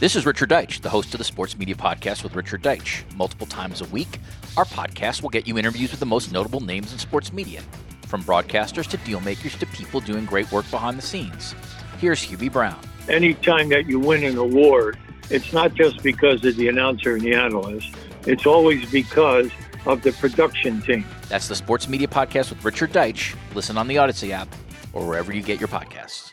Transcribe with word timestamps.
This 0.00 0.16
is 0.16 0.24
Richard 0.24 0.48
Deitsch, 0.48 0.80
the 0.80 0.88
host 0.88 1.12
of 1.12 1.18
the 1.18 1.24
Sports 1.24 1.58
Media 1.58 1.74
Podcast 1.74 2.22
with 2.22 2.34
Richard 2.34 2.62
Deitsch. 2.62 3.02
Multiple 3.16 3.46
times 3.46 3.82
a 3.82 3.84
week, 3.84 4.18
our 4.56 4.64
podcast 4.64 5.20
will 5.20 5.28
get 5.28 5.46
you 5.46 5.58
interviews 5.58 5.90
with 5.90 6.00
the 6.00 6.06
most 6.06 6.32
notable 6.32 6.60
names 6.60 6.90
in 6.90 6.98
sports 6.98 7.34
media, 7.34 7.60
from 8.06 8.22
broadcasters 8.22 8.86
to 8.86 8.96
deal 8.96 9.20
makers 9.20 9.58
to 9.58 9.66
people 9.66 10.00
doing 10.00 10.24
great 10.24 10.50
work 10.50 10.64
behind 10.70 10.96
the 10.96 11.02
scenes. 11.02 11.54
Here's 11.98 12.26
Hubie 12.26 12.50
Brown. 12.50 12.80
Anytime 13.10 13.68
that 13.68 13.88
you 13.88 14.00
win 14.00 14.24
an 14.24 14.38
award, 14.38 14.98
it's 15.28 15.52
not 15.52 15.74
just 15.74 16.02
because 16.02 16.42
of 16.46 16.56
the 16.56 16.68
announcer 16.68 17.16
and 17.16 17.20
the 17.20 17.34
analyst, 17.34 17.94
it's 18.26 18.46
always 18.46 18.90
because 18.90 19.50
of 19.84 20.00
the 20.00 20.12
production 20.12 20.80
team. 20.80 21.04
That's 21.28 21.46
the 21.46 21.56
Sports 21.56 21.90
Media 21.90 22.08
Podcast 22.08 22.48
with 22.48 22.64
Richard 22.64 22.94
Deitsch. 22.94 23.36
Listen 23.54 23.76
on 23.76 23.86
the 23.86 23.96
Audacy 23.96 24.30
app 24.30 24.48
or 24.94 25.06
wherever 25.06 25.30
you 25.30 25.42
get 25.42 25.60
your 25.60 25.68
podcasts. 25.68 26.32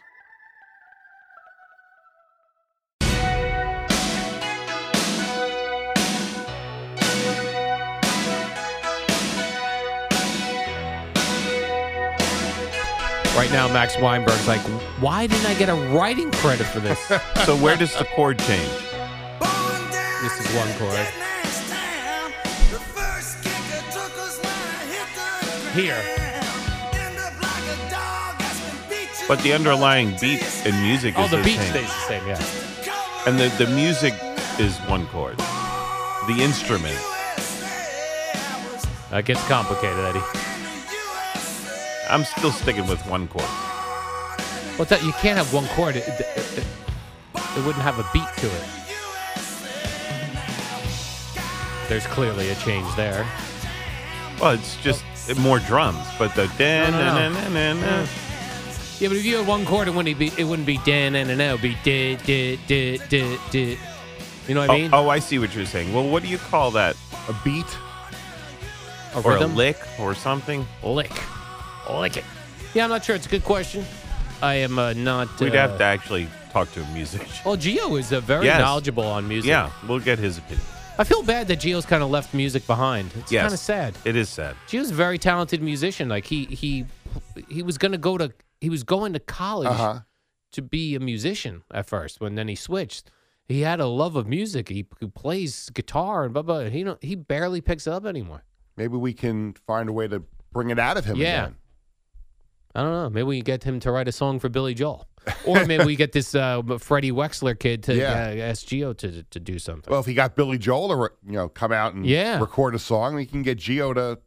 Right 13.38 13.52
now, 13.52 13.68
Max 13.72 13.96
Weinberg's 14.00 14.48
like, 14.48 14.62
why 15.00 15.28
didn't 15.28 15.46
I 15.46 15.54
get 15.54 15.70
a 15.70 15.76
writing 15.96 16.32
credit 16.32 16.66
for 16.66 16.80
this? 16.80 17.00
so 17.46 17.56
where 17.58 17.78
does 17.78 17.96
the 17.96 18.06
chord 18.06 18.40
change? 18.40 18.72
This 20.24 20.40
is 20.42 20.56
one 20.56 20.74
chord. 20.80 20.98
Here. 25.76 26.02
But 29.28 29.44
the 29.44 29.54
underlying 29.54 30.16
beat 30.20 30.42
and 30.66 30.82
music 30.82 31.14
Oh, 31.16 31.26
is 31.26 31.30
the 31.30 31.38
beat 31.44 31.58
same. 31.60 31.70
stays 31.70 31.84
the 31.84 32.08
same, 32.08 32.28
yeah. 32.28 32.44
And 33.28 33.38
the, 33.38 33.50
the 33.64 33.70
music 33.72 34.16
is 34.58 34.76
one 34.90 35.06
chord. 35.10 35.38
The 35.38 36.38
instrument. 36.40 36.98
That 39.12 39.26
gets 39.26 39.48
complicated, 39.48 40.00
Eddie. 40.00 40.47
I'm 42.10 42.24
still 42.24 42.52
sticking 42.52 42.88
with 42.88 43.06
one 43.08 43.28
chord. 43.28 43.44
What's 44.78 44.90
that? 44.92 45.04
You 45.04 45.12
can't 45.14 45.38
have 45.38 45.54
one 45.54 45.68
chord. 45.70 45.96
It, 45.96 46.08
it, 46.08 46.20
it, 46.20 46.66
it 47.36 47.66
wouldn't 47.66 47.84
have 47.84 48.00
a 48.00 48.06
beat 48.14 48.28
to 48.38 48.48
it. 48.48 48.64
There's 51.90 52.06
clearly 52.08 52.50
a 52.50 52.56
change 52.56 52.94
there. 52.96 53.26
Well, 54.40 54.52
it's 54.52 54.76
just 54.78 55.04
more 55.40 55.60
drums, 55.60 56.06
but 56.20 56.36
the 56.36 56.52
dan 56.58 56.92
No, 56.92 57.50
no, 57.50 57.74
no. 57.74 58.06
Yeah, 59.00 59.10
but 59.10 59.18
if 59.18 59.26
you 59.26 59.38
had 59.38 59.48
one 59.48 59.66
chord, 59.66 59.88
it 59.88 59.94
wouldn't 59.94 60.18
be 60.18 60.32
it 60.38 60.44
wouldn't 60.44 60.66
be 60.66 60.80
dan 60.80 61.16
and 61.16 61.30
an 61.30 61.40
it 61.40 61.52
would 61.52 61.62
be 61.62 61.78
did 61.84 62.24
did 62.24 62.60
did 62.68 63.02
did 63.10 63.40
did. 63.52 63.80
You 64.48 64.56
know 64.56 64.62
what 64.62 64.70
I 64.70 64.78
mean? 64.78 64.94
Oh, 64.94 65.06
oh, 65.06 65.10
I 65.10 65.20
see 65.20 65.40
what 65.40 65.54
you're 65.56 65.66
saying. 65.66 65.94
Well, 65.94 66.10
what 66.10 66.24
do 66.24 66.30
you 66.30 66.38
call 66.38 66.72
that? 66.72 66.96
A 67.28 67.36
beat? 67.44 67.66
A 69.14 69.22
or 69.22 69.34
rhythm? 69.34 69.52
a 69.52 69.56
lick 69.56 69.78
or 70.00 70.16
something? 70.16 70.66
Lick. 70.84 71.12
Lick 71.90 72.18
it. 72.18 72.24
Yeah, 72.74 72.84
I'm 72.84 72.90
not 72.90 73.04
sure. 73.06 73.16
It's 73.16 73.26
a 73.26 73.30
good 73.30 73.44
question. 73.44 73.86
I 74.42 74.56
am 74.56 74.78
uh, 74.78 74.94
not. 74.94 75.40
We'd 75.40 75.56
uh, 75.56 75.68
have 75.68 75.78
to 75.80 75.84
actually 75.84 76.28
talk 76.52 76.72
to 76.74 76.82
a 76.84 76.88
musician. 76.94 77.28
Well, 77.46 77.58
Gio 77.58 77.98
is 78.00 78.12
uh, 78.14 78.20
very 78.20 78.46
Yes. 78.46 78.60
knowledgeable 78.60 79.06
on 79.06 79.28
music. 79.28 79.50
Yeah, 79.50 79.72
we'll 79.88 80.00
get 80.00 80.20
his 80.20 80.38
opinion. 80.38 80.66
I 81.00 81.04
feel 81.04 81.24
bad 81.24 81.48
that 81.50 81.60
Gio's 81.60 81.86
kind 81.86 82.04
of 82.04 82.10
left 82.10 82.34
music 82.34 82.66
behind. 82.68 83.12
It's 83.16 83.32
Yes. 83.32 83.44
kind 83.44 83.54
of 83.54 83.60
sad. 83.60 83.96
It 84.06 84.16
is 84.16 84.30
sad. 84.30 84.56
Gio's 84.68 84.92
a 84.92 84.96
very 84.96 85.18
talented 85.18 85.62
musician. 85.62 86.10
Like 86.10 86.26
he 86.26 86.46
he 86.46 86.86
he 87.50 87.64
was 87.64 87.78
going 87.78 87.92
to 87.94 87.98
go 87.98 88.18
to 88.18 88.34
he 88.62 88.70
was 88.70 88.84
going 88.84 89.14
to 89.14 89.20
college 89.20 89.70
Uh-huh. 89.70 90.00
to 90.54 90.62
be 90.62 90.96
a 90.96 91.00
musician 91.00 91.64
at 91.74 91.86
first. 91.88 92.20
When 92.20 92.36
then 92.36 92.48
he 92.48 92.56
switched, 92.56 93.10
he 93.48 93.62
had 93.62 93.80
a 93.80 93.86
love 93.88 94.16
of 94.16 94.28
music. 94.28 94.70
He, 94.70 94.86
he 95.00 95.08
plays 95.08 95.70
guitar 95.70 96.26
and 96.26 96.34
blah 96.34 96.42
blah. 96.44 96.64
He 96.66 96.84
don't 96.84 97.02
he 97.04 97.16
barely 97.16 97.62
picks 97.62 97.88
it 97.88 97.94
up 97.94 98.06
anymore. 98.06 98.44
Maybe 98.76 98.98
we 98.98 99.14
can 99.14 99.54
find 99.66 99.90
a 99.90 99.94
way 99.94 100.08
to 100.08 100.24
bring 100.52 100.70
it 100.70 100.80
out 100.80 100.98
of 100.98 101.06
him 101.06 101.18
Yeah. 101.18 101.44
again. 101.46 101.56
I 102.78 102.84
don't 102.84 102.92
know. 102.92 103.10
Maybe 103.10 103.24
we 103.24 103.42
get 103.42 103.64
him 103.64 103.80
to 103.82 103.92
write 103.92 104.08
a 104.08 104.12
song 104.12 104.40
for 104.40 104.50
Billy 104.50 104.74
Joel, 104.76 105.08
or 105.46 105.66
maybe 105.66 105.84
we 105.84 105.96
get 105.96 106.12
this 106.12 106.36
uh, 106.36 106.62
Freddy 106.80 107.12
Wexler 107.12 107.58
kid 107.60 107.82
to 107.84 107.96
Yeah. 107.96 108.12
uh, 108.30 108.50
ask 108.52 108.68
Gio 108.68 108.96
to 108.98 109.24
to 109.24 109.40
do 109.40 109.58
something. 109.60 109.90
Well, 109.92 110.00
if 110.00 110.06
he 110.06 110.14
got 110.14 110.36
Billy 110.36 110.58
Joel 110.60 110.90
to 110.90 111.12
you 111.26 111.34
know 111.34 111.50
come 111.50 111.72
out 111.72 111.96
and 111.96 112.06
Yeah. 112.06 112.40
record 112.40 112.76
a 112.76 112.80
song, 112.80 113.16
we 113.16 113.26
can 113.26 113.42
get 113.42 113.58
Gio 113.58 113.94
to 113.96 114.20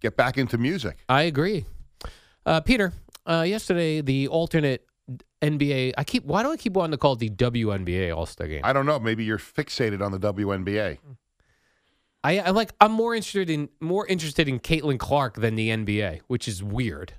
get 0.00 0.16
back 0.16 0.38
into 0.38 0.56
music. 0.56 0.98
I 1.08 1.22
agree. 1.22 1.64
Uh, 2.46 2.60
Peter, 2.60 2.92
uh, 3.26 3.44
yesterday 3.46 4.00
the 4.00 4.28
alternate 4.28 4.86
NBA. 5.42 5.92
I 5.98 6.04
keep. 6.04 6.24
Why 6.24 6.42
do 6.44 6.52
I 6.52 6.56
keep 6.56 6.74
wanting 6.74 6.92
to 6.92 6.98
call 6.98 7.14
it 7.14 7.18
the 7.18 7.30
WNBA 7.30 8.14
All 8.16 8.24
Star 8.26 8.46
Game? 8.46 8.60
I 8.62 8.72
don't 8.72 8.86
know. 8.86 9.00
Maybe 9.00 9.24
you're 9.24 9.38
fixated 9.38 10.00
on 10.00 10.12
the 10.12 10.20
WNBA. 10.20 10.98
I, 12.22 12.38
I 12.38 12.50
like. 12.50 12.70
I'm 12.80 12.92
more 12.92 13.14
interested 13.14 13.50
in 13.50 13.68
more 13.80 14.06
interested 14.06 14.48
in 14.48 14.60
Caitlin 14.60 14.98
Clark 14.98 15.36
than 15.36 15.56
the 15.56 15.70
NBA, 15.70 16.20
which 16.28 16.46
is 16.46 16.62
weird. 16.62 17.14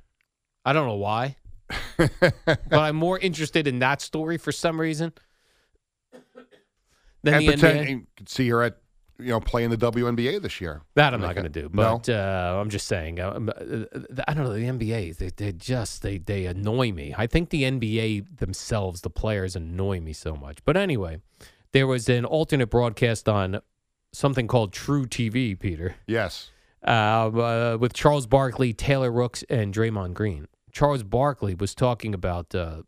I 0.66 0.74
don't 0.74 0.88
know 0.88 0.96
why, 0.96 1.38
but 1.98 2.56
I'm 2.72 2.96
more 2.96 3.18
interested 3.20 3.68
in 3.68 3.80
that 3.80 4.02
story 4.02 4.38
for 4.38 4.52
some 4.52 4.80
reason 4.80 5.14
than 7.24 7.34
and 7.36 7.44
the 7.44 7.48
pretend 7.52 7.80
NBA. 7.88 7.90
you 7.90 8.08
could 8.18 8.30
see 8.30 8.50
her 8.50 8.64
at 8.64 8.78
you 9.20 9.28
know 9.30 9.40
playing 9.40 9.70
the 9.70 9.78
WNBA 9.78 10.42
this 10.42 10.60
year. 10.62 10.82
That 10.96 11.14
I'm 11.14 11.22
Like 11.22 11.30
not 11.30 11.42
going 11.42 11.52
to 11.52 11.62
do, 11.62 11.70
No? 11.74 11.98
but 12.00 12.10
uh, 12.10 12.58
I'm 12.60 12.70
just 12.70 12.88
saying. 12.88 13.20
Uh, 13.20 13.30
uh, 13.30 14.00
I 14.28 14.34
don't 14.34 14.44
know 14.46 14.54
the 14.54 14.66
NBA. 14.66 15.18
They, 15.18 15.30
they 15.36 15.52
just 15.52 16.02
they 16.02 16.18
they 16.18 16.46
annoy 16.46 16.92
me. 16.92 17.14
I 17.18 17.28
think 17.28 17.50
the 17.50 17.64
NBA 17.64 18.38
themselves, 18.40 19.02
the 19.02 19.10
players, 19.10 19.56
annoy 19.56 20.00
me 20.00 20.14
so 20.14 20.36
much. 20.36 20.58
But 20.66 20.78
anyway, 20.78 21.22
there 21.72 21.88
was 21.88 22.10
an 22.10 22.26
alternate 22.26 22.68
broadcast 22.68 23.30
on 23.30 23.62
something 24.14 24.48
called 24.48 24.74
truTV, 24.74 25.58
Peter, 25.60 25.96
Yes. 26.08 26.50
Uh, 26.86 26.90
uh, 26.90 27.78
with 27.80 27.94
Charles 27.94 28.26
Barkley, 28.28 28.74
Taylor 28.74 29.12
Rooks, 29.12 29.44
and 29.50 29.74
Draymond 29.74 30.14
Green. 30.14 30.48
Charles 30.72 31.04
Barkley 31.04 31.54
was 31.56 31.76
talking 31.76 32.14
about 32.14 32.54
uh, 32.56 32.84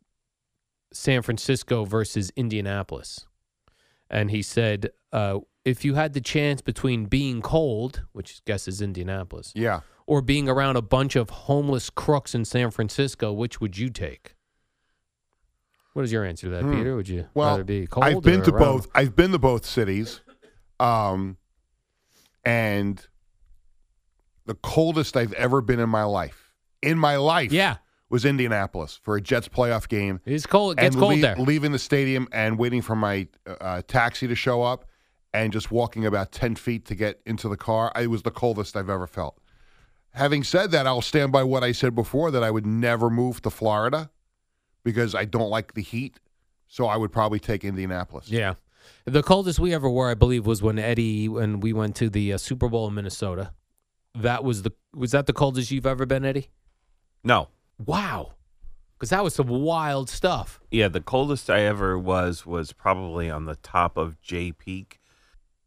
San 0.93 1.21
Francisco 1.21 1.85
versus 1.85 2.31
Indianapolis. 2.35 3.25
And 4.09 4.31
he 4.31 4.41
said, 4.41 4.91
uh, 5.11 5.39
if 5.65 5.83
you 5.83 5.95
had 5.95 6.13
the 6.13 6.21
chance 6.21 6.61
between 6.61 7.05
being 7.05 7.41
cold, 7.41 8.03
which 8.11 8.41
I 8.45 8.51
guess 8.51 8.67
is 8.67 8.81
Indianapolis, 8.81 9.51
Yeah. 9.55 9.81
or 10.07 10.21
being 10.21 10.47
around 10.49 10.75
a 10.75 10.81
bunch 10.81 11.15
of 11.15 11.29
homeless 11.29 11.89
crooks 11.89 12.35
in 12.35 12.45
San 12.45 12.71
Francisco, 12.71 13.31
which 13.33 13.59
would 13.61 13.77
you 13.77 13.89
take? 13.89 14.35
What 15.93 16.03
is 16.05 16.11
your 16.11 16.23
answer 16.25 16.47
to 16.47 16.51
that, 16.51 16.63
Hmm. 16.63 16.73
Peter? 16.75 16.95
Would 16.95 17.07
you 17.07 17.27
Well, 17.33 17.51
rather 17.51 17.63
be 17.63 17.85
cold? 17.87 18.03
I've 18.05 18.21
been 18.23 18.41
or 18.41 18.45
to 18.45 18.51
around- 18.51 18.59
both. 18.63 18.87
I've 18.95 19.15
been 19.15 19.31
to 19.31 19.39
both 19.39 19.65
cities, 19.65 20.21
um, 20.79 21.37
and 22.43 23.05
the 24.45 24.55
coldest 24.55 25.15
I've 25.17 25.33
ever 25.33 25.61
been 25.61 25.79
in 25.79 25.89
my 25.89 26.03
life, 26.03 26.51
in 26.81 26.97
my 26.97 27.15
life, 27.17 27.51
Yeah, 27.51 27.77
was 28.09 28.25
Indianapolis 28.25 28.99
for 29.01 29.15
a 29.15 29.21
Jets 29.21 29.47
playoff 29.47 29.87
game. 29.87 30.19
it's 30.25 30.45
cold. 30.45 30.73
It 30.77 30.81
gets 30.81 30.95
and 30.95 31.01
cold 31.01 31.13
lea- 31.15 31.21
there. 31.21 31.35
leaving 31.37 31.71
the 31.71 31.79
stadium 31.79 32.27
and 32.31 32.57
waiting 32.59 32.81
for 32.81 32.95
my 32.95 33.27
uh, 33.47 33.81
taxi 33.87 34.27
to 34.27 34.35
show 34.35 34.61
up, 34.63 34.85
and 35.33 35.51
just 35.53 35.71
walking 35.71 36.05
about 36.05 36.31
ten 36.31 36.55
feet 36.55 36.85
to 36.85 36.95
get 36.95 37.19
into 37.25 37.49
the 37.49 37.57
car. 37.57 37.91
It 37.95 38.07
was 38.07 38.21
the 38.23 38.31
coldest 38.31 38.75
I've 38.77 38.89
ever 38.89 39.07
felt. 39.07 39.39
Having 40.11 40.43
said 40.43 40.69
that, 40.71 40.85
I'll 40.85 41.01
stand 41.01 41.31
by 41.31 41.43
what 41.43 41.63
I 41.63 41.71
said 41.71 41.95
before 41.95 42.29
that 42.31 42.43
I 42.43 42.51
would 42.51 42.67
never 42.67 43.09
move 43.09 43.41
to 43.41 43.49
Florida 43.49 44.11
because 44.83 45.15
I 45.15 45.25
don't 45.25 45.49
like 45.49 45.73
the 45.73 45.81
heat. 45.81 46.19
So 46.67 46.85
I 46.87 46.97
would 46.97 47.11
probably 47.11 47.39
take 47.39 47.63
Indianapolis. 47.63 48.29
Yeah. 48.29 48.55
The 49.05 49.23
coldest 49.23 49.59
we 49.59 49.73
ever 49.73 49.89
were, 49.89 50.09
I 50.09 50.13
believe, 50.13 50.45
was 50.45 50.61
when 50.61 50.77
Eddie 50.77 51.27
when 51.29 51.59
we 51.61 51.71
went 51.73 51.95
to 51.97 52.09
the 52.09 52.33
uh, 52.33 52.37
Super 52.37 52.67
Bowl 52.69 52.87
in 52.87 52.93
Minnesota. 52.93 53.53
That 54.15 54.43
was 54.43 54.61
the 54.63 54.71
was 54.95 55.11
that 55.11 55.25
the 55.25 55.33
coldest 55.33 55.71
you've 55.71 55.85
ever 55.85 56.05
been, 56.05 56.23
Eddie? 56.23 56.49
No. 57.23 57.47
Wow, 57.83 58.33
because 58.93 59.09
that 59.09 59.23
was 59.23 59.33
some 59.33 59.47
wild 59.47 60.09
stuff. 60.09 60.59
Yeah, 60.69 60.87
the 60.87 61.01
coldest 61.01 61.49
I 61.49 61.61
ever 61.61 61.97
was 61.97 62.45
was 62.45 62.71
probably 62.73 63.29
on 63.29 63.45
the 63.45 63.55
top 63.55 63.97
of 63.97 64.21
Jay 64.21 64.51
Peak, 64.51 64.99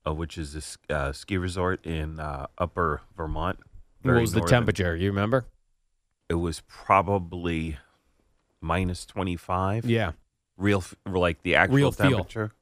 uh, 0.07 0.15
which 0.15 0.39
is 0.39 0.53
this 0.53 0.79
uh, 0.89 1.11
ski 1.13 1.37
resort 1.37 1.85
in 1.85 2.21
uh, 2.21 2.47
Upper 2.59 3.01
Vermont. 3.17 3.59
what 4.03 4.21
was 4.21 4.33
the 4.33 4.43
temperature? 4.43 4.95
You 4.95 5.09
remember? 5.11 5.47
It 6.29 6.35
was 6.35 6.63
probably 6.69 7.79
minus 8.61 9.05
twenty 9.05 9.37
five. 9.37 9.85
Yeah. 9.85 10.13
real 10.57 10.85
like 11.05 11.43
the 11.43 11.57
actual 11.57 11.77
Real 11.77 11.93
feel. 11.93 12.11
temperature, 12.11 12.53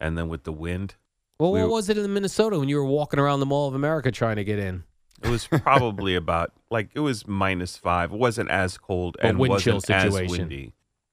and 0.00 0.18
then 0.18 0.28
with 0.28 0.42
the 0.42 0.52
wind, 0.52 0.96
Well, 1.38 1.52
We 1.52 1.60
what 1.60 1.68
were- 1.68 1.74
was 1.74 1.88
it 1.88 1.96
in 1.96 2.12
Minnesota 2.12 2.58
when 2.58 2.68
you 2.68 2.76
were 2.76 2.84
walking 2.84 3.20
around 3.20 3.38
the 3.40 3.46
Mall 3.46 3.68
of 3.68 3.74
America 3.74 4.10
trying 4.10 4.36
to 4.36 4.44
get 4.44 4.58
in? 4.58 4.82
It 5.22 5.28
was 5.28 5.46
probably 5.46 6.14
about 6.14 6.52
like 6.70 6.90
it 6.94 7.00
was 7.00 7.26
minus 7.26 7.76
five. 7.76 8.12
It 8.12 8.18
wasn't 8.18 8.50
as 8.50 8.78
cold 8.78 9.16
and 9.20 9.38
wind 9.38 9.50
wasn't 9.50 9.84
chill 9.84 9.96
as 9.96 10.14
situation. 10.14 10.38
windy. 10.38 10.72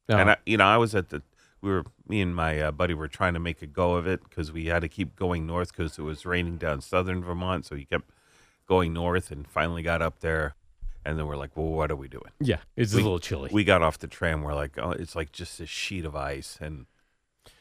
No. 0.10 0.18
And 0.18 0.32
I, 0.32 0.38
you 0.46 0.58
know, 0.58 0.66
I 0.66 0.78
was 0.78 0.96
at 0.96 1.10
the 1.10 1.22
we 1.62 1.72
were 1.72 1.86
me 2.08 2.22
and 2.22 2.36
my 2.36 2.60
uh, 2.60 2.72
buddy 2.72 2.94
were 2.94 3.08
trying 3.08 3.34
to 3.34 3.40
make 3.40 3.62
a 3.62 3.68
go 3.68 3.96
of 3.96 4.08
it 4.08 4.24
because 4.24 4.52
we 4.52 4.66
had 4.66 4.82
to 4.82 4.90
keep 4.90 5.16
going 5.16 5.46
north 5.46 5.76
because 5.76 5.98
it 5.98 6.04
was 6.04 6.26
raining 6.26 6.58
down 6.58 6.82
southern 6.82 7.24
Vermont, 7.24 7.66
so 7.66 7.76
we 7.76 7.86
kept 7.86 8.10
going 8.68 8.94
north 8.94 9.32
and 9.32 9.48
finally 9.48 9.82
got 9.82 10.02
up 10.02 10.20
there, 10.20 10.56
and 11.06 11.18
then 11.18 11.26
we're 11.26 11.38
like, 11.38 11.56
well, 11.56 11.68
what 11.68 11.92
are 11.92 11.96
we 11.96 12.08
doing? 12.08 12.32
yeah, 12.40 12.58
it's 12.76 12.94
we, 12.94 13.02
a 13.02 13.04
little 13.04 13.20
chilly. 13.20 13.50
We 13.52 13.64
got 13.64 13.82
off 13.82 13.98
the 13.98 14.08
tram. 14.08 14.42
We're 14.44 14.56
like, 14.56 14.78
oh, 14.78 14.92
it's 14.92 15.16
like 15.16 15.32
just 15.32 15.60
a 15.60 15.66
sheet 15.66 16.06
of 16.06 16.16
ice, 16.16 16.58
and 16.62 16.86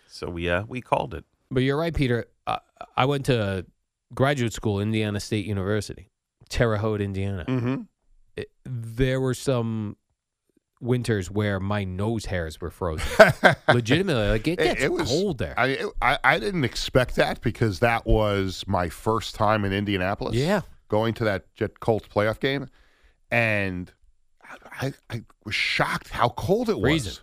so 0.08 0.28
we 0.28 0.48
uh, 0.48 0.64
we 0.68 0.80
called 0.80 1.14
it. 1.14 1.24
But 1.50 1.62
you're 1.62 1.78
right, 1.78 1.94
Peter. 1.94 2.26
I, 2.46 2.58
I 2.96 3.04
went 3.06 3.26
to 3.26 3.64
graduate 4.14 4.52
school, 4.52 4.80
Indiana 4.80 5.20
State 5.20 5.46
University, 5.46 6.10
Terre 6.48 6.76
Haute, 6.76 7.00
Indiana. 7.00 7.44
Mm-hmm. 7.46 7.82
It- 8.36 8.50
there 8.64 9.20
were 9.20 9.34
some 9.34 9.96
winters 10.80 11.30
where 11.30 11.58
my 11.58 11.84
nose 11.84 12.26
hairs 12.26 12.60
were 12.60 12.70
frozen. 12.70 13.06
Legitimately, 13.72 14.28
like 14.28 14.46
it 14.46 14.58
gets 14.58 15.10
cold 15.10 15.38
there. 15.38 15.54
I, 15.58 15.66
it- 15.68 15.86
I 16.02 16.18
I 16.22 16.38
didn't 16.38 16.64
expect 16.64 17.16
that 17.16 17.40
because 17.40 17.80
that 17.80 18.06
was 18.06 18.64
my 18.66 18.88
first 18.88 19.34
time 19.34 19.64
in 19.64 19.72
Indianapolis. 19.72 20.34
Yeah. 20.34 20.60
going 20.88 21.14
to 21.14 21.24
that 21.24 21.52
Jet 21.54 21.80
Colts 21.80 22.08
playoff 22.08 22.38
game, 22.40 22.68
and 23.30 23.90
I, 24.80 24.92
I 25.10 25.22
was 25.44 25.54
shocked 25.54 26.10
how 26.10 26.28
cold 26.30 26.68
it 26.68 26.78
Freezing. 26.78 27.10
was. 27.10 27.22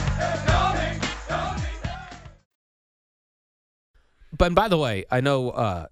But 4.41 4.47
and 4.47 4.55
by 4.55 4.69
the 4.69 4.77
way, 4.77 5.05
I 5.11 5.21
know 5.21 5.51
uh, 5.51 5.85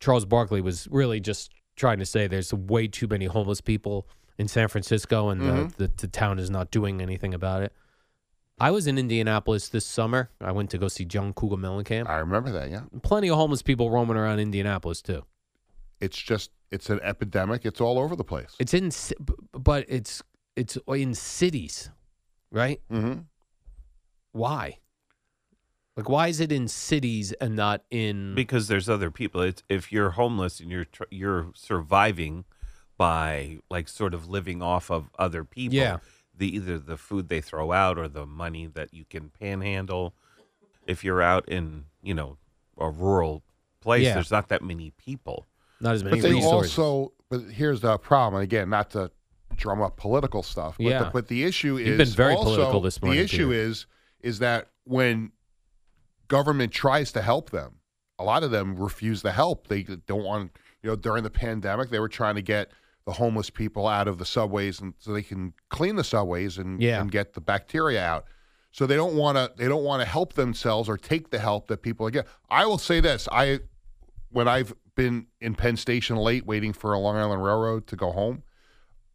Charles 0.00 0.24
Barkley 0.24 0.60
was 0.60 0.88
really 0.90 1.20
just 1.20 1.52
trying 1.76 2.00
to 2.00 2.04
say 2.06 2.26
there's 2.26 2.52
way 2.52 2.88
too 2.88 3.06
many 3.06 3.26
homeless 3.26 3.60
people 3.60 4.08
in 4.36 4.48
San 4.48 4.66
Francisco, 4.66 5.28
and 5.28 5.40
Mhm. 5.40 5.76
the, 5.76 5.86
the 5.86 5.92
the 5.98 6.08
town 6.08 6.40
is 6.40 6.50
not 6.50 6.72
doing 6.72 7.00
anything 7.00 7.32
about 7.34 7.62
it. 7.62 7.72
I 8.58 8.72
was 8.72 8.88
in 8.88 8.98
Indianapolis 8.98 9.68
this 9.68 9.86
summer. 9.86 10.30
I 10.40 10.50
went 10.50 10.70
to 10.70 10.78
go 10.78 10.88
see 10.88 11.04
John 11.04 11.32
Cougar 11.34 11.54
Mellencamp. 11.56 12.08
I 12.08 12.16
remember 12.18 12.50
that. 12.50 12.68
Yeah, 12.68 12.82
Plenty 13.02 13.28
of 13.30 13.36
homeless 13.36 13.62
people 13.62 13.88
roaming 13.92 14.16
around 14.16 14.40
Indianapolis 14.40 15.00
too. 15.00 15.22
it's 16.00 16.18
just 16.20 16.50
it's 16.72 16.90
an 16.90 16.98
epidemic. 17.04 17.64
It's 17.64 17.80
all 17.80 18.00
over 18.00 18.16
the 18.16 18.24
place. 18.24 18.56
It's 18.58 18.74
in, 18.74 18.90
but 19.52 19.84
it's 19.88 20.20
it's 20.56 20.76
in 20.88 21.14
cities, 21.14 21.90
right? 22.50 22.80
Mm-hmm. 22.90 23.20
Why? 24.32 24.78
Like, 25.96 26.08
why 26.08 26.28
is 26.28 26.40
it 26.40 26.50
in 26.50 26.66
cities 26.68 27.32
and 27.40 27.54
not 27.54 27.82
in? 27.90 28.34
because 28.34 28.68
there's 28.68 28.88
other 28.88 29.10
people. 29.10 29.40
It's 29.42 29.62
if 29.68 29.92
you're 29.92 30.10
homeless 30.10 30.60
and 30.60 30.70
you're 30.70 30.86
tr- 30.86 31.04
you're 31.10 31.52
surviving 31.54 32.44
by 32.96 33.58
like 33.70 33.88
sort 33.88 34.14
of 34.14 34.28
living 34.28 34.62
off 34.62 34.90
of 34.90 35.10
other 35.18 35.44
people. 35.44 35.76
Yeah. 35.76 35.98
The 36.36 36.56
either 36.56 36.78
the 36.78 36.96
food 36.96 37.28
they 37.28 37.40
throw 37.40 37.70
out 37.72 37.96
or 37.98 38.08
the 38.08 38.26
money 38.26 38.66
that 38.66 38.92
you 38.92 39.04
can 39.08 39.30
panhandle. 39.30 40.14
If 40.86 41.04
you're 41.04 41.22
out 41.22 41.48
in 41.48 41.84
you 42.02 42.14
know 42.14 42.38
a 42.78 42.90
rural 42.90 43.42
place, 43.80 44.02
Yeah. 44.04 44.14
there's 44.14 44.30
not 44.32 44.48
that 44.48 44.62
many 44.62 44.90
people. 44.96 45.46
not 45.80 45.94
as 45.94 46.02
many 46.04 46.16
But 46.20 46.22
they 46.28 46.34
resources. 46.34 46.78
also, 46.78 47.12
but 47.28 47.42
here's 47.52 47.80
the 47.82 47.98
problem. 47.98 48.40
And 48.40 48.44
again, 48.44 48.70
not 48.70 48.90
to 48.90 49.10
drum 49.56 49.82
up 49.82 49.96
political 49.96 50.42
stuff, 50.42 50.76
but, 50.78 50.86
Yeah. 50.86 51.04
the, 51.04 51.10
but 51.10 51.28
the 51.28 51.44
issue 51.44 51.76
is 51.76 51.86
You've 51.88 51.98
been 51.98 52.08
very 52.08 52.34
also, 52.34 52.44
political 52.54 52.80
this 52.80 53.00
morning, 53.02 53.18
The 53.18 53.24
issue 53.24 53.48
Peter. 53.50 53.60
is 53.60 53.86
is 54.20 54.38
that 54.40 54.68
when 54.84 55.30
government 56.28 56.72
tries 56.72 57.12
to 57.12 57.22
help 57.22 57.50
them, 57.50 57.76
a 58.18 58.24
lot 58.24 58.42
of 58.42 58.50
them 58.50 58.76
refuse 58.76 59.22
the 59.22 59.32
help. 59.32 59.66
They 59.68 59.82
don't 59.82 60.24
want, 60.24 60.52
you 60.82 60.90
know, 60.90 60.96
during 60.96 61.22
the 61.24 61.30
pandemic, 61.30 61.90
they 61.90 61.98
were 62.00 62.08
trying 62.08 62.34
to 62.36 62.42
get 62.42 62.70
the 63.06 63.12
homeless 63.12 63.50
people 63.50 63.86
out 63.86 64.08
of 64.08 64.18
the 64.18 64.24
subways 64.24 64.80
and 64.80 64.94
so 64.98 65.12
they 65.12 65.22
can 65.22 65.52
clean 65.68 65.96
the 65.96 66.04
subways 66.04 66.56
and, 66.58 66.80
Yeah. 66.80 67.00
and 67.00 67.10
get 67.10 67.34
the 67.34 67.40
bacteria 67.40 68.02
out. 68.02 68.24
So 68.72 68.86
they 68.86 68.96
don't 68.96 69.14
want 69.14 69.36
to 69.36 69.52
they 69.56 69.68
don't 69.68 69.84
want 69.84 70.02
to 70.02 70.08
help 70.08 70.32
themselves 70.32 70.88
or 70.88 70.96
take 70.96 71.30
the 71.30 71.38
help 71.38 71.68
that 71.68 71.82
people 71.82 72.08
get. 72.10 72.26
I 72.50 72.66
will 72.66 72.78
say 72.78 72.98
this, 73.00 73.28
I 73.30 73.60
when 74.30 74.48
I've 74.48 74.74
been 74.96 75.26
in 75.40 75.54
Penn 75.54 75.76
Station 75.76 76.16
late 76.16 76.44
waiting 76.46 76.72
for 76.72 76.92
a 76.92 76.98
Long 76.98 77.16
Island 77.16 77.44
Railroad 77.44 77.86
to 77.88 77.96
go 77.96 78.10
home, 78.10 78.42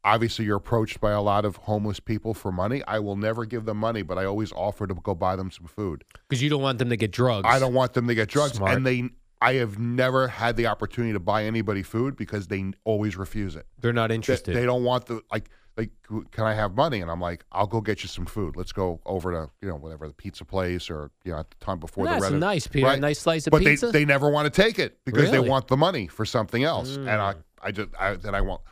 obviously 0.04 0.46
you're 0.46 0.58
approached 0.58 1.00
by 1.02 1.12
a 1.12 1.22
lot 1.22 1.46
of 1.46 1.56
homeless 1.58 2.00
people 2.00 2.34
for 2.34 2.52
money. 2.52 2.82
I 2.88 3.00
will 3.00 3.16
never 3.16 3.46
give 3.46 3.66
them 3.66 3.78
money, 3.78 4.02
but 4.02 4.18
I 4.18 4.26
always 4.26 4.52
offer 4.54 4.88
to 4.88 4.94
go 4.94 5.14
buy 5.16 5.36
them 5.36 5.52
some 5.52 5.66
food. 5.68 6.04
because 6.28 6.42
you 6.42 6.50
don't 6.50 6.62
want 6.62 6.80
them 6.80 6.90
to 6.90 6.98
get 6.98 7.12
drugs. 7.12 7.46
I 7.48 7.60
don't 7.60 7.74
want 7.74 7.94
them 7.94 8.08
to 8.08 8.16
get 8.16 8.30
drugs, 8.30 8.54
Smart. 8.54 8.74
and 8.76 8.86
they. 8.86 9.10
I 9.42 9.54
have 9.54 9.80
never 9.80 10.28
had 10.28 10.58
the 10.58 10.68
opportunity 10.68 11.14
to 11.14 11.20
buy 11.20 11.46
anybody 11.46 11.82
food 11.82 12.18
because 12.18 12.48
they 12.48 12.74
always 12.84 13.16
refuse 13.16 13.56
it. 13.56 13.66
They're 13.80 13.94
not 13.94 14.12
interested. 14.12 14.54
they 14.54 14.66
don't 14.66 14.84
want 14.84 15.06
the 15.06 15.22
like. 15.32 15.50
Like, 15.78 15.92
can 16.32 16.44
I 16.44 16.54
have 16.56 16.76
money? 16.76 17.00
And 17.00 17.10
I'm 17.10 17.22
like, 17.22 17.46
I'll 17.54 17.66
go 17.68 17.80
get 17.80 18.04
you 18.04 18.10
some 18.10 18.26
food. 18.26 18.58
Let's 18.58 18.74
go 18.74 19.00
over 19.06 19.32
to 19.32 19.50
you 19.62 19.70
know 19.70 19.76
whatever 19.78 20.10
the 20.10 20.14
pizza 20.14 20.44
place 20.44 20.90
or 20.90 21.10
you 21.24 21.32
know 21.32 21.38
at 21.40 21.50
the 21.52 21.56
time 21.66 21.80
before 21.80 22.04
the 22.06 22.12
That's 22.12 22.24
reno- 22.26 22.38
nice, 22.40 22.68
Peter. 22.68 22.88
Right. 22.88 23.00
nice 23.00 23.20
slice 23.20 23.48
of 23.48 23.52
but 23.52 23.62
pizza? 23.62 23.86
they 23.86 24.00
they 24.00 24.06
never 24.06 24.30
want 24.30 24.54
to 24.54 24.62
take 24.62 24.78
it 24.78 24.98
because 25.06 25.30
they 25.32 25.38
Really? 25.38 25.48
Mm. 25.48 25.52
want 25.52 25.68
the 25.70 25.78
money 25.78 26.08
for 26.08 26.26
something 26.26 26.66
else. 26.66 26.98
And 26.98 27.10
I 27.10 27.36
I 27.64 27.72
just 27.72 27.90
I, 27.98 28.16
then 28.16 28.36
I 28.36 28.42
want 28.42 28.60
they 28.66 28.70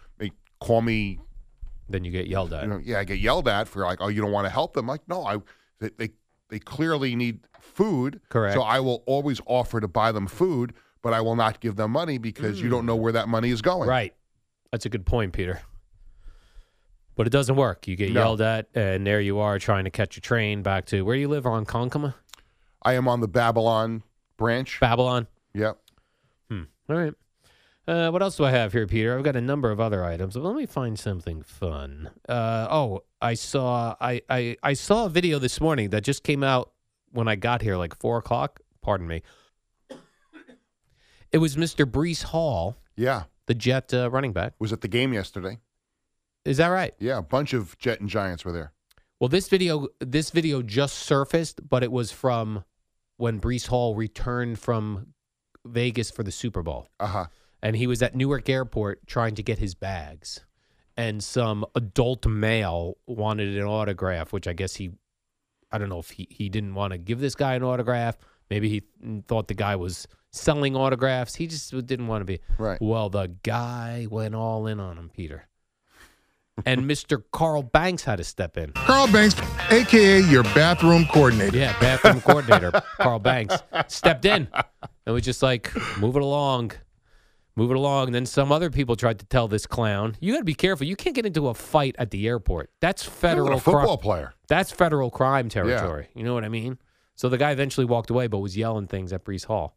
call 0.67 0.81
me 0.81 1.19
then 1.89 2.03
you 2.03 2.11
get 2.11 2.27
yelled 2.27 2.51
at. 2.51 2.63
you 2.63 2.69
know, 2.69 2.81
yeah, 2.83 2.99
I 2.99 3.05
get 3.05 3.19
yelled 3.19 3.47
at 3.47 3.67
for 3.69 3.85
like, 3.85 3.99
oh, 4.01 4.09
you 4.09 4.21
don't 4.21 4.31
want 4.33 4.45
to 4.45 4.49
help 4.51 4.73
them. 4.73 4.87
Like, 4.87 5.07
no, 5.07 5.25
I 5.25 5.37
they 5.79 5.89
they, 5.97 6.09
they 6.49 6.59
clearly 6.59 7.15
need 7.15 7.39
food. 7.61 8.19
Correct. 8.29 8.55
So 8.55 8.61
I 8.61 8.79
will 8.81 9.03
always 9.05 9.39
offer 9.45 9.79
to 9.79 9.87
buy 9.87 10.11
them 10.11 10.27
food, 10.27 10.73
but 11.01 11.13
I 11.13 11.21
will 11.21 11.35
not 11.37 11.61
give 11.61 11.77
them 11.77 11.91
money 11.91 12.17
because 12.17 12.61
you 12.61 12.69
don't 12.69 12.85
know 12.85 12.95
where 12.97 13.13
that 13.13 13.29
money 13.29 13.51
is 13.51 13.61
going. 13.61 13.87
Right. 13.87 14.13
That's 14.71 14.85
a 14.85 14.89
good 14.89 15.05
point, 15.05 15.31
Peter. 15.31 15.61
But 17.15 17.25
it 17.25 17.29
doesn't 17.31 17.55
work. 17.55 17.87
You 17.87 17.95
get 17.95 18.11
No. 18.11 18.19
yelled 18.21 18.41
at, 18.41 18.67
and 18.75 19.07
there 19.07 19.21
you 19.21 19.39
are 19.39 19.57
trying 19.57 19.85
to 19.85 19.89
catch 19.89 20.17
a 20.17 20.21
train 20.21 20.61
back 20.61 20.85
to 20.87 21.01
where 21.03 21.15
you 21.15 21.27
live 21.29 21.45
Ronkonkoma, 21.45 22.13
I 22.83 22.93
am 22.93 23.07
on 23.07 23.21
the 23.21 23.27
Babylon 23.27 24.03
branch. 24.37 24.79
Babylon. 24.79 25.27
Yep. 25.53 25.77
Hmm. 26.51 26.63
All 26.89 26.95
right. 26.97 27.13
Uh, 27.87 28.09
what 28.11 28.21
else 28.21 28.35
do 28.35 28.43
I 28.43 28.51
have 28.51 28.73
here, 28.73 28.85
Peter? 28.85 29.17
I've 29.17 29.23
got 29.23 29.35
a 29.37 29.41
number 29.41 29.71
of 29.71 29.79
other 29.79 30.03
items. 30.03 30.33
But 30.33 30.43
let 30.43 30.55
me 30.55 30.65
find 30.65 30.99
something 30.99 31.41
fun. 31.41 32.09
Uh, 32.27 32.67
oh, 32.69 33.03
I 33.21 33.33
saw 33.33 33.95
I, 34.01 34.21
I 34.29 34.57
I 34.61 34.73
saw 34.73 35.05
a 35.05 35.09
video 35.09 35.39
this 35.39 35.61
morning 35.61 35.89
that 35.91 36.03
just 36.03 36.23
came 36.23 36.43
out 36.43 36.71
when 37.11 37.27
I 37.29 37.35
got 37.35 37.61
here, 37.61 37.77
like 37.77 37.95
four 37.97 38.17
o'clock. 38.17 38.59
Pardon 38.81 39.07
me. 39.07 39.21
It 41.31 41.37
was 41.39 41.55
Mr. 41.55 41.85
Breece 41.85 42.23
Hall, 42.23 42.77
Yeah. 42.95 43.23
the 43.47 43.53
Jet 43.53 43.93
uh, 43.93 44.09
running 44.09 44.31
back. 44.33 44.53
Was 44.59 44.71
at 44.73 44.81
the 44.81 44.87
game 44.87 45.13
yesterday. 45.13 45.59
Is 46.45 46.57
that 46.57 46.67
right? 46.67 46.93
Yeah, 46.99 47.17
a 47.17 47.21
bunch 47.21 47.53
of 47.53 47.77
Jet 47.77 47.99
and 47.99 48.07
Giants 48.09 48.45
were 48.45 48.53
there. 48.53 48.71
Well, 49.19 49.27
this 49.29 49.47
video 49.49 49.87
this 49.99 50.29
video 50.31 50.61
just 50.61 50.95
surfaced, 50.97 51.67
but 51.69 51.83
it 51.83 51.91
was 51.91 52.11
from 52.11 52.63
when 53.17 53.39
Breece 53.39 53.67
Hall 53.67 53.95
returned 53.95 54.59
from 54.59 55.13
Vegas 55.65 56.11
for 56.11 56.23
the 56.23 56.31
Super 56.31 56.61
Bowl. 56.61 56.87
Uh 56.99 57.07
huh. 57.07 57.25
And 57.61 57.75
he 57.75 57.87
was 57.87 58.01
at 58.01 58.15
Newark 58.15 58.49
Airport 58.49 59.05
trying 59.07 59.35
to 59.35 59.43
get 59.43 59.59
his 59.59 59.75
bags. 59.75 60.41
And 60.95 61.23
some 61.23 61.65
adult 61.75 62.25
male 62.25 62.97
wanted 63.05 63.55
an 63.55 63.63
autograph, 63.63 64.33
which 64.33 64.47
I 64.47 64.53
guess 64.53 64.75
he, 64.75 64.91
I 65.71 65.77
don't 65.77 65.89
know 65.89 65.99
if 65.99 66.09
he, 66.09 66.27
he 66.31 66.49
didn't 66.49 66.73
want 66.73 66.91
to 66.91 66.97
give 66.97 67.19
this 67.19 67.35
guy 67.35 67.53
an 67.53 67.63
autograph. 67.63 68.17
Maybe 68.49 68.69
he 68.69 68.83
thought 69.27 69.47
the 69.47 69.53
guy 69.53 69.75
was 69.75 70.07
selling 70.31 70.75
autographs. 70.75 71.35
He 71.35 71.45
just 71.45 71.71
didn't 71.85 72.07
want 72.07 72.21
to 72.21 72.25
be. 72.25 72.39
Right. 72.57 72.81
Well, 72.81 73.09
the 73.09 73.27
guy 73.43 74.07
went 74.09 74.33
all 74.33 74.65
in 74.67 74.79
on 74.79 74.97
him, 74.97 75.11
Peter. 75.13 75.47
And 76.65 76.85
Mr. 76.85 77.21
Carl 77.31 77.61
Banks 77.61 78.03
had 78.03 78.15
to 78.15 78.23
step 78.23 78.57
in. 78.57 78.71
Carl 78.71 79.07
Banks, 79.11 79.35
aka 79.69 80.21
your 80.21 80.43
bathroom 80.43 81.05
coordinator. 81.05 81.55
Yeah, 81.55 81.79
bathroom 81.79 82.21
coordinator 82.21 82.71
Carl 82.97 83.19
Banks 83.19 83.55
stepped 83.87 84.25
in 84.25 84.47
and 85.05 85.13
was 85.13 85.23
just 85.23 85.43
like, 85.43 85.71
move 85.99 86.15
it 86.15 86.23
along, 86.23 86.71
move 87.57 87.71
it 87.71 87.75
along. 87.75 88.07
And 88.07 88.15
then 88.15 88.25
some 88.25 88.51
other 88.51 88.69
people 88.69 88.95
tried 88.95 89.19
to 89.19 89.25
tell 89.25 89.47
this 89.49 89.65
clown, 89.65 90.15
you 90.21 90.31
got 90.31 90.39
to 90.39 90.45
be 90.45 90.53
careful. 90.53 90.87
You 90.87 90.95
can't 90.95 91.15
get 91.15 91.25
into 91.25 91.49
a 91.49 91.53
fight 91.53 91.95
at 91.99 92.11
the 92.11 92.27
airport. 92.27 92.69
That's 92.79 93.03
federal 93.03 93.57
a 93.57 93.59
football 93.59 93.97
cri- 93.97 94.03
player. 94.03 94.33
That's 94.47 94.71
federal 94.71 95.09
crime 95.09 95.49
territory. 95.49 96.07
You 96.15 96.23
know 96.23 96.33
what 96.33 96.45
I 96.45 96.49
mean? 96.49 96.77
So 97.15 97.27
the 97.29 97.37
guy 97.37 97.51
eventually 97.51 97.85
walked 97.85 98.11
away, 98.11 98.27
but 98.27 98.37
was 98.37 98.55
yelling 98.55 98.87
things 98.87 99.11
at 99.11 99.25
Breece 99.25 99.45
Hall. 99.45 99.75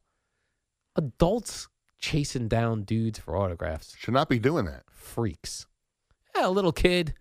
Adults 0.95 1.69
chasing 1.99 2.49
down 2.49 2.83
dudes 2.83 3.19
for 3.19 3.37
autographs. 3.37 3.97
Should 3.99 4.15
not 4.15 4.29
be 4.29 4.39
doing 4.39 4.67
that. 4.67 4.83
Freaks. 4.91 5.67
Yeah, 6.37 6.47
a 6.47 6.51
little 6.51 6.73
kid. 6.73 7.15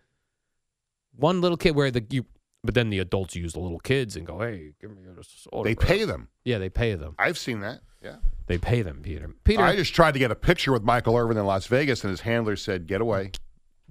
One 1.15 1.39
little 1.41 1.57
kid 1.57 1.75
where 1.75 1.89
the 1.89 2.05
you 2.09 2.25
but 2.63 2.73
then 2.73 2.89
the 2.89 2.99
adults 2.99 3.35
use 3.35 3.53
the 3.53 3.59
little 3.59 3.79
kids 3.79 4.15
and 4.15 4.25
go, 4.25 4.39
Hey, 4.39 4.71
give 4.81 4.91
me 4.91 4.97
this 5.15 5.47
They 5.63 5.75
pay 5.75 6.05
them. 6.05 6.29
Yeah, 6.43 6.57
they 6.57 6.69
pay 6.69 6.95
them. 6.95 7.15
I've 7.17 7.37
seen 7.37 7.61
that. 7.61 7.81
Yeah. 8.03 8.17
They 8.47 8.57
pay 8.57 8.81
them, 8.81 9.01
Peter. 9.01 9.29
Peter, 9.43 9.61
I 9.61 9.75
just 9.75 9.93
tried 9.93 10.13
to 10.13 10.19
get 10.19 10.31
a 10.31 10.35
picture 10.35 10.71
with 10.71 10.83
Michael 10.83 11.15
Irvin 11.15 11.37
in 11.37 11.45
Las 11.45 11.67
Vegas, 11.67 12.03
and 12.03 12.09
his 12.11 12.21
handler 12.21 12.55
said, 12.55 12.87
"Get 12.87 13.01
away." 13.01 13.31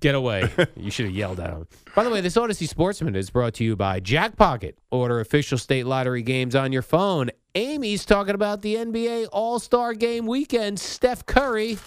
get 0.00 0.14
away. 0.14 0.50
you 0.76 0.90
should 0.90 1.06
have 1.06 1.14
yelled 1.14 1.40
at 1.40 1.50
him. 1.50 1.66
By 1.94 2.04
the 2.04 2.10
way, 2.10 2.20
this 2.20 2.36
Audacy 2.36 2.68
Sportsman 2.68 3.16
is 3.16 3.30
brought 3.30 3.54
to 3.54 3.64
you 3.64 3.76
by 3.76 4.00
Jackpocket. 4.00 4.74
Order 4.90 5.20
official 5.20 5.58
state 5.58 5.86
lottery 5.86 6.22
games 6.22 6.54
on 6.54 6.72
your 6.72 6.82
phone. 6.82 7.30
Amy's 7.54 8.04
talking 8.04 8.34
about 8.34 8.62
the 8.62 8.76
NBA 8.76 9.28
All 9.32 9.58
Star 9.58 9.94
Game 9.94 10.26
weekend. 10.26 10.78
Steph 10.78 11.26
Curry 11.26 11.78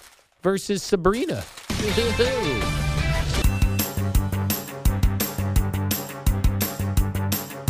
versus 0.41 0.83
Sabrina. 0.83 1.43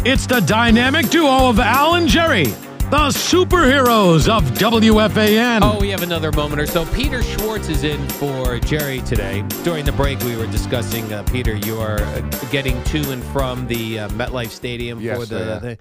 It's 0.04 0.26
the 0.26 0.40
dynamic 0.42 1.10
duo 1.10 1.48
of 1.50 1.60
Al 1.60 1.94
and 1.94 2.08
Jerry, 2.08 2.46
the 2.46 3.10
superheroes 3.12 4.28
of 4.28 4.44
WFAN. 4.58 5.60
Oh, 5.62 5.80
we 5.80 5.90
have 5.90 6.02
another 6.02 6.32
moment 6.32 6.60
or 6.60 6.66
so. 6.66 6.86
Peter 6.88 7.22
Schwartz 7.22 7.70
is 7.70 7.84
in 7.84 8.08
for 8.10 8.58
Jerry 8.60 9.00
today. 9.02 9.44
During 9.64 9.86
the 9.86 9.92
break, 9.92 10.20
we 10.22 10.36
were 10.36 10.48
discussing, 10.48 11.12
uh, 11.14 11.22
Peter, 11.24 11.56
you 11.56 11.80
are 11.80 12.00
uh, 12.02 12.20
getting 12.52 12.82
to 12.86 13.12
and 13.12 13.24
from 13.26 13.68
the 13.68 14.00
uh, 14.00 14.10
MetLife 14.10 14.50
Stadium 14.50 14.98
for 14.98 15.04
Yes, 15.04 15.30
the 15.30 15.36
I 15.38 15.56
am. 15.56 15.62
thing. 15.62 15.78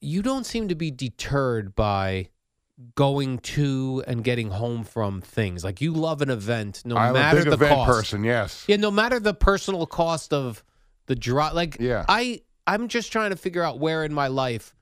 You 0.00 0.22
don't 0.22 0.44
seem 0.44 0.68
to 0.68 0.74
be 0.74 0.90
deterred 0.90 1.74
by 1.74 2.28
going 2.94 3.38
to 3.38 4.02
and 4.06 4.24
getting 4.24 4.50
home 4.50 4.82
from 4.82 5.20
things. 5.20 5.62
Like 5.62 5.80
you 5.82 5.92
love 5.92 6.22
an 6.22 6.30
event, 6.30 6.82
no 6.86 6.96
I'm 6.96 7.14
a 7.16 7.34
big 7.34 7.44
the 7.44 7.52
event 7.52 7.70
cost. 7.74 7.86
person. 7.90 8.24
Yes. 8.24 8.64
Yeah, 8.66 8.76
no 8.76 8.90
matter 8.90 9.20
the 9.20 9.34
personal 9.34 9.86
cost 9.86 10.32
of 10.32 10.64
the 11.06 11.14
drive. 11.14 11.52
Like, 11.52 11.76
Yeah. 11.78 12.04
I 12.08 12.40
I'm 12.66 12.88
just 12.88 13.12
trying 13.12 13.30
to 13.30 13.36
figure 13.36 13.62
out 13.62 13.78
where 13.78 14.04
in 14.04 14.14
my 14.14 14.28
life 14.28 14.74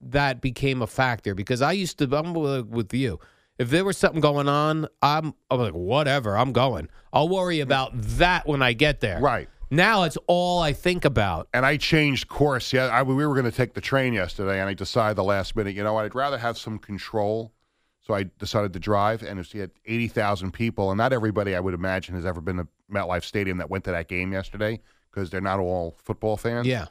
that 0.00 0.40
became 0.40 0.82
a 0.82 0.86
factor 0.86 1.34
because 1.34 1.62
I 1.62 1.72
used 1.72 1.98
to. 1.98 2.16
I'm 2.16 2.32
with 2.34 2.92
you. 2.94 3.18
If 3.58 3.68
there 3.68 3.84
was 3.84 3.98
something 3.98 4.20
going 4.20 4.48
on, 4.48 4.86
I'm 5.02 5.34
I'm 5.50 5.60
like 5.60 5.74
whatever. 5.74 6.36
I'm 6.36 6.52
going. 6.52 6.88
I'll 7.12 7.28
worry 7.28 7.58
mm. 7.58 7.62
about 7.62 7.92
that 7.94 8.46
when 8.46 8.62
I 8.62 8.72
get 8.72 9.00
there. 9.00 9.20
Right. 9.20 9.48
Now 9.70 10.02
it's 10.02 10.18
all 10.26 10.60
I 10.60 10.72
think 10.72 11.04
about. 11.04 11.48
And 11.54 11.64
I 11.64 11.76
changed 11.76 12.28
course. 12.28 12.72
Yeah, 12.72 12.86
I, 12.86 13.02
we 13.02 13.14
were 13.14 13.34
going 13.34 13.44
to 13.44 13.56
take 13.56 13.74
the 13.74 13.80
train 13.80 14.12
yesterday, 14.12 14.58
and 14.60 14.68
I 14.68 14.74
decided 14.74 15.16
the 15.16 15.24
last 15.24 15.54
minute. 15.54 15.76
You 15.76 15.84
know 15.84 15.92
what? 15.92 16.04
I'd 16.04 16.14
rather 16.14 16.38
have 16.38 16.58
some 16.58 16.78
control. 16.78 17.52
So 18.00 18.14
I 18.14 18.24
decided 18.38 18.72
to 18.72 18.80
drive, 18.80 19.22
and 19.22 19.38
it's- 19.38 19.54
you 19.54 19.60
had 19.60 19.70
eighty 19.86 20.08
thousand 20.08 20.52
people, 20.52 20.90
and 20.90 20.98
not 20.98 21.12
everybody 21.12 21.54
I 21.54 21.60
would 21.60 21.74
imagine 21.74 22.14
has 22.14 22.26
ever 22.26 22.40
been 22.40 22.56
to 22.56 22.66
MetLife 22.90 23.24
Stadium 23.24 23.58
that 23.58 23.70
went 23.70 23.84
to 23.84 23.92
that 23.92 24.08
game 24.08 24.32
yesterday 24.32 24.80
because 25.10 25.30
they're 25.30 25.40
not 25.40 25.58
all 25.58 25.96
football 26.02 26.36
fans. 26.36 26.66
Yeah. 26.66 26.86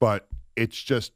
but 0.00 0.28
it's 0.56 0.82
just 0.82 1.12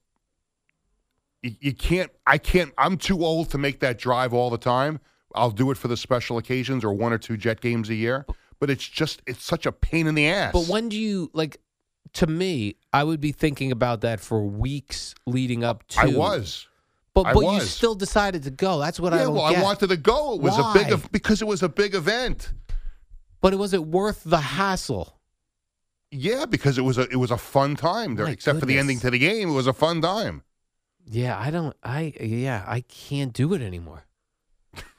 you, 1.43 1.53
you 1.61 1.75
can't. 1.75 2.11
I 2.27 2.39
can't. 2.39 2.73
I'm 2.79 2.97
too 2.97 3.25
old 3.25 3.51
to 3.51 3.59
make 3.59 3.81
that 3.81 3.99
drive 3.99 4.33
all 4.33 4.51
the 4.51 4.59
time. 4.59 5.01
I'll 5.35 5.51
do 5.51 5.71
it 5.71 5.79
for 5.79 5.89
the 5.89 5.97
special 5.97 6.39
occasions 6.39 6.85
or 6.85 6.93
one 6.93 7.13
or 7.13 7.19
two 7.19 7.37
jet 7.37 7.61
games 7.61 7.89
a 7.89 7.95
year. 7.95 8.27
But 8.61 8.71
it's 8.71 8.87
just 8.87 9.23
it's 9.27 9.43
such 9.43 9.67
a 9.67 9.73
pain 9.73 10.07
in 10.07 10.15
the 10.15 10.29
ass. 10.29 10.53
But 10.53 10.69
when 10.69 10.89
do 10.89 10.99
you 10.99 11.31
like? 11.33 11.59
To 12.15 12.27
me, 12.27 12.77
I 12.93 13.05
would 13.05 13.21
be 13.21 13.33
thinking 13.33 13.73
about 13.73 14.03
that 14.03 14.21
for 14.21 14.45
weeks 14.45 15.15
leading 15.27 15.65
up 15.65 15.87
to. 15.89 16.01
I 16.01 16.07
was. 16.07 16.69
but 17.15 17.23
I 17.23 17.33
but 17.33 17.41
you 17.41 17.61
still 17.61 17.95
decided 17.95 18.43
to 18.43 18.51
go. 18.51 18.79
That's 18.79 19.01
what 19.01 19.15
I 19.15 19.19
yeah, 19.19 19.23
don't 19.25 19.35
well, 19.35 19.51
get. 19.51 19.61
I 19.61 19.63
wanted 19.63 19.89
to 19.89 19.97
go. 19.97 20.35
It 20.35 20.43
was 20.43 20.59
a 20.59 20.73
big 20.75 20.93
Why? 20.93 21.09
because 21.11 21.41
it 21.41 21.47
was 21.49 21.63
a 21.63 21.71
big 21.71 21.95
event. 21.95 22.53
But 23.41 23.55
it 23.55 23.57
was 23.57 23.73
it 23.73 23.85
worth 23.85 24.23
the 24.25 24.39
hassle? 24.39 25.19
Yeah, 26.13 26.45
because 26.47 26.77
it 26.79 26.83
was 26.83 26.99
a 26.99 27.03
it 27.09 27.17
was 27.17 27.31
a 27.31 27.39
fun 27.39 27.75
time. 27.75 28.15
There, 28.17 28.27
My 28.27 28.33
except 28.33 28.61
for 28.61 28.67
the 28.67 28.79
ending 28.79 29.01
to 29.01 29.11
the 29.11 29.19
game, 29.19 29.49
it 29.49 29.53
was 29.53 29.67
a 29.67 29.73
fun 29.73 30.01
time. 30.03 30.43
Yeah, 31.07 31.39
I 31.39 31.51
don't. 31.51 31.75
I 31.83 32.13
yeah, 32.21 32.65
I 32.67 32.83
can't 32.83 33.33
do 33.33 33.55
it 33.55 33.63
anymore. 33.63 34.05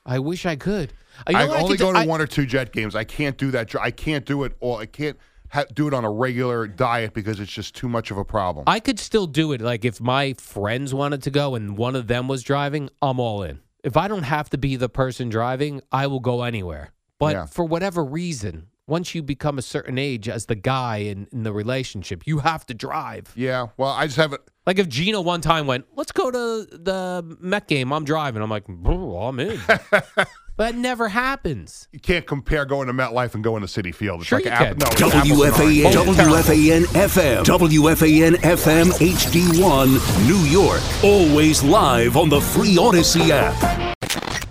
I 0.05 0.20
wish 0.20 0.46
I 0.46 0.55
could. 0.58 0.91
Uh, 1.20 1.24
you 1.29 1.34
know 1.34 1.39
I 1.39 1.48
what 1.48 1.58
only 1.62 1.70
could 1.74 1.77
do? 1.77 1.84
go 1.86 1.93
to 1.93 2.00
I- 2.00 2.05
one 2.08 2.20
or 2.20 2.27
two 2.27 2.46
jet 2.46 2.74
games. 2.74 2.96
I 2.96 3.03
can't 3.05 3.38
do 3.38 3.51
that. 3.51 3.70
dr- 3.70 3.86
I 3.86 3.91
can't 3.91 4.25
do 4.25 4.43
it 4.43 4.58
Or 4.60 4.82
I 4.82 4.86
can't 4.86 5.17
ha- 5.50 5.63
do 5.74 5.88
it 5.88 5.93
on 5.93 6.03
a 6.03 6.12
regular 6.12 6.67
diet 6.67 7.13
because 7.13 7.39
it's 7.39 7.51
just 7.51 7.74
too 7.75 7.88
much 7.88 8.12
of 8.12 8.17
a 8.17 8.25
problem. 8.25 8.65
I 8.67 8.79
could 8.82 9.00
still 9.00 9.27
do 9.27 9.53
it. 9.53 9.62
Like 9.62 9.86
if 9.86 10.01
my 10.01 10.34
friends 10.34 10.93
wanted 10.93 11.24
to 11.24 11.32
go 11.32 11.55
and 11.55 11.77
one 11.77 11.96
of 11.96 12.08
them 12.08 12.27
was 12.27 12.43
driving, 12.43 12.89
I'm 13.01 13.20
all 13.20 13.43
in. 13.43 13.60
If 13.84 13.96
I 13.96 14.08
don't 14.08 14.24
have 14.24 14.50
to 14.50 14.58
be 14.58 14.75
the 14.75 14.89
person 14.89 15.29
driving, 15.29 15.82
I 15.91 16.08
will 16.08 16.20
go 16.20 16.41
anywhere. 16.43 16.91
But 17.20 17.34
Yeah. 17.36 17.46
for 17.46 17.63
whatever 17.63 18.03
reason, 18.03 18.67
once 18.88 19.16
you 19.16 19.24
become 19.24 19.58
a 19.58 19.62
certain 19.62 19.98
age 19.98 20.28
as 20.28 20.48
the 20.48 20.56
guy 20.56 20.98
in, 20.98 21.28
in 21.32 21.44
the 21.44 21.54
relationship, 21.54 22.24
you 22.25 22.40
have 22.40 22.66
to 22.66 22.74
drive. 22.74 23.32
yeah, 23.36 23.68
well, 23.78 23.92
I 23.92 24.06
just 24.06 24.18
have 24.18 24.34
it. 24.34 24.42
Like 24.66 24.80
if 24.80 24.88
Gino 24.90 25.22
one 25.22 25.42
time 25.42 25.68
went, 25.68 25.86
let's 25.96 26.12
go 26.12 26.32
to 26.32 26.66
the 26.72 27.38
Met 27.40 27.68
game, 27.68 27.92
I'm 27.92 28.06
driving. 28.06 28.42
I'm 28.42 28.50
like, 28.50 28.63
I'm 28.70 29.40
in. 29.40 29.60
but 29.68 30.28
that 30.58 30.75
never 30.75 31.10
happens. 31.10 31.88
You 31.92 32.00
can't 32.00 32.25
compare 32.25 32.63
going 32.66 32.88
to 32.88 32.94
MetLife 32.94 33.34
and 33.36 33.44
going 33.44 33.62
to 33.62 33.68
Citi 33.68 33.94
Field. 33.94 34.22
It's 34.22 34.30
Sure 34.30 34.38
like 34.38 34.46
you 34.46 34.52
app- 34.52 34.68
can. 34.68 34.78
no, 34.78 34.86
it's 34.90 35.02
WFAN. 35.02 35.92
WFAN 35.92 36.84
FM, 36.86 37.44
WFAN 37.44 38.36
FM 38.36 38.86
HD1, 38.92 40.28
New 40.28 40.50
York. 40.50 40.82
Always 41.04 41.62
live 41.63 42.16
on 42.16 42.30
the 42.30 42.40
free 42.40 42.75
Audacy 42.75 43.30
app. 43.32 43.83